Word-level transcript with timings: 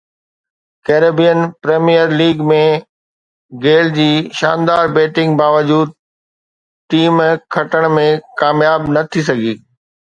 Caribbean 0.87 1.39
Premier 1.63 2.15
League 2.21 2.41
۾ 2.53 2.57
Gayle 3.67 3.93
جي 3.99 4.09
شاندار 4.41 4.91
batting 4.97 5.39
باوجود 5.43 5.95
ٽيم 6.91 7.25
کٽڻ 7.57 7.91
۾ 8.01 8.09
ڪامياب 8.43 8.93
نه 8.97 9.09
ٿي 9.11 9.31
سگهي 9.33 9.57